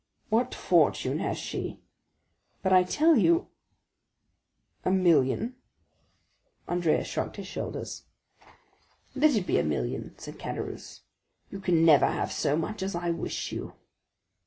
"What 0.29 0.55
fortune 0.55 1.19
has 1.19 1.37
she?" 1.37 1.79
"But 2.63 2.73
I 2.73 2.81
tell 2.81 3.15
you——" 3.15 3.49
"A 4.83 4.89
million?" 4.89 5.57
Andrea 6.67 7.03
shrugged 7.03 7.35
his 7.35 7.45
shoulders. 7.45 8.05
"Let 9.13 9.35
it 9.35 9.45
be 9.45 9.59
a 9.59 9.63
million," 9.63 10.15
said 10.17 10.39
Caderousse; 10.39 11.01
"you 11.51 11.59
can 11.59 11.85
never 11.85 12.07
have 12.07 12.31
so 12.31 12.57
much 12.57 12.81
as 12.81 12.95
I 12.95 13.11
wish 13.11 13.51
you." 13.51 13.73